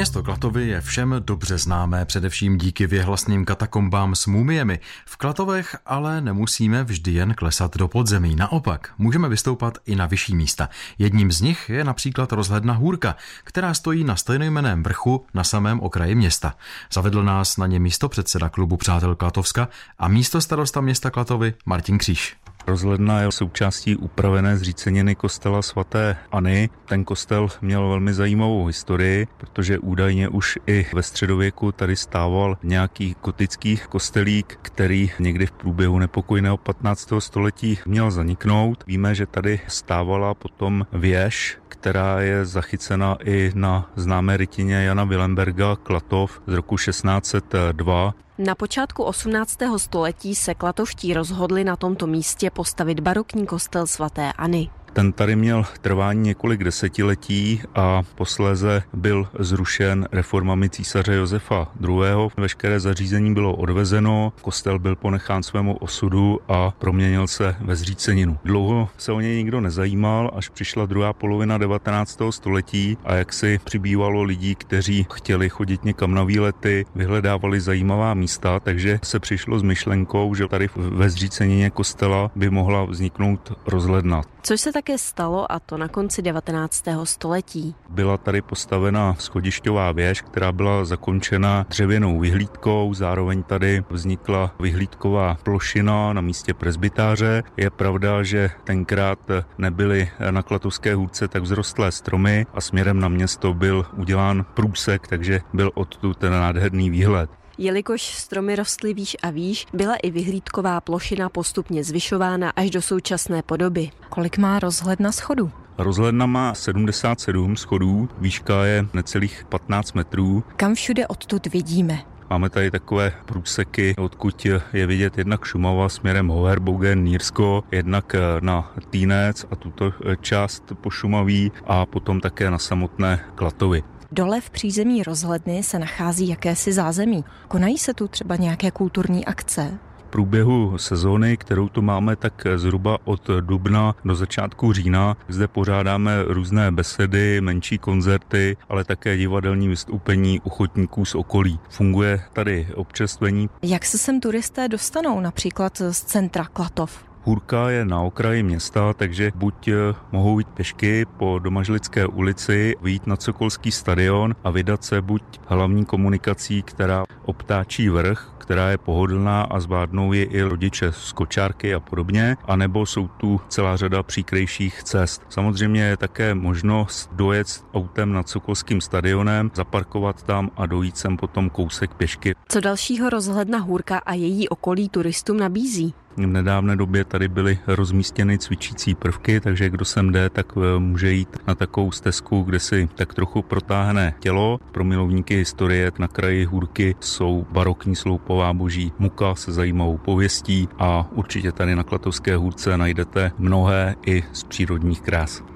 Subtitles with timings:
[0.00, 4.80] Město Klatovy je všem dobře známé, především díky věhlasným katakombám s mumiemi.
[5.06, 8.36] V Klatovech ale nemusíme vždy jen klesat do podzemí.
[8.36, 10.68] Naopak, můžeme vystoupat i na vyšší místa.
[10.98, 16.14] Jedním z nich je například rozhledna Hůrka, která stojí na stejnojmeném vrchu na samém okraji
[16.14, 16.54] města.
[16.92, 21.98] Zavedl nás na ně místo předseda klubu Přátel Klatovska a místo starosta města Klatovy Martin
[21.98, 22.36] Kříž.
[22.70, 26.70] Rozhledna je součástí upravené zříceniny kostela svatéAny.
[26.88, 33.16] Ten kostel měl velmi zajímavou historii, protože údajně už i ve středověku tady stával nějaký
[33.24, 37.12] gotický kostelík, který někdy v průběhu nepokojného 15.
[37.18, 38.84] století měl zaniknout.
[38.86, 45.76] Víme, že tady stávala potom věž, která je zachycena i na známé rytině Jana Willemberga
[45.76, 48.14] Klatov z roku 1602.
[48.44, 49.58] Na počátku 18.
[49.76, 54.70] století se klatovští rozhodli na tomto místě postavit barokní kostel svatéAny.
[54.92, 62.30] Ten tady měl trvání několik desetiletí a posléze byl zrušen reformami císaře Josefa II.
[62.36, 68.38] Veškeré zařízení bylo odvezeno, kostel byl ponechán svému osudu a proměnil se ve zříceninu.
[68.44, 72.20] Dlouho se o něj nikdo nezajímal, až přišla druhá polovina 19.
[72.30, 78.60] století a jak si přibývalo lidí, kteří chtěli chodit někam na výlety, vyhledávali zajímavá místa,
[78.60, 84.22] takže se přišlo s myšlenkou, že tady ve zřícenině kostela by mohla vzniknout rozhledna.
[84.42, 86.84] Což se také stalo a to na konci 19.
[87.04, 87.74] století.
[87.88, 96.12] Byla tady postavena schodišťová věž, která byla zakončena dřevěnou vyhlídkou, zároveň tady vznikla vyhlídková plošina
[96.12, 97.42] na místě prezbytáře.
[97.56, 99.18] Je pravda, že tenkrát
[99.58, 105.40] nebyly na Klatovské hůdce tak vzrostlé stromy a směrem na město byl udělán průsek, takže
[105.54, 107.39] byl odtud ten nádherný výhled.
[107.62, 113.42] Jelikož stromy rostly výš a výš, byla i vyhlídková plošina postupně zvyšována až do současné
[113.42, 113.90] podoby.
[114.08, 115.50] Kolik má rozhledna schodů?
[115.78, 120.44] Rozhledna má 77 schodů, výška je necelých 15 metrů.
[120.56, 121.98] Kam všude odtud vidíme?
[122.30, 129.46] Máme tady takové průseky, odkud je vidět jednak Šumava směrem Hoherbogen, Nýrsko, jednak na Týnec
[129.50, 133.82] a tuto část po Šumaví a potom také na samotné Klatovy.
[134.12, 137.24] Dole v přízemí rozhledny se nachází jakési zázemí.
[137.48, 139.78] Konají se tu třeba nějaké kulturní akce?
[140.10, 145.16] průběhu sezóny, kterou tu máme tak zhruba od dubna do začátku října.
[145.28, 151.58] Zde pořádáme různé besedy, menší koncerty, ale také divadelní vystoupení uchotníků z okolí.
[151.68, 153.48] Funguje tady občerstvení.
[153.62, 157.09] Jak se sem turisté dostanou například z centra Klatov?
[157.22, 159.74] Hůrka je na okraji města, takže buď eh,
[160.12, 165.84] mohou jít pešky po Domažlické ulici, vyjít na Cokolský stadion a vydat se buď hlavní
[165.84, 171.80] komunikací, která obtáčí vrch, která je pohodlná a zvládnou ji i rodiče z kočárky a
[171.80, 175.22] podobně, anebo jsou tu celá řada příkrejších cest.
[175.28, 181.50] Samozřejmě je také možnost dojet autem nad Sokolským stadionem, zaparkovat tam a dojít sem potom
[181.50, 182.34] kousek pěšky.
[182.48, 185.94] Co dalšího rozhledna Hůrka a její okolí turistům nabízí?
[186.16, 191.12] V nedávné době tady byly rozmístěny cvičící prvky, takže kdo sem jde, tak eh, může
[191.12, 194.58] jít na takovou stezku, kde si tak trochu protáhne tělo.
[194.72, 201.06] Pro milovníky historie na kraji hůrky jsou barokní sloupová boží muka se zajímavou pověstí a
[201.12, 205.50] určitě tady na Klatovské hůrce najdete mnohé i z přírodních krás.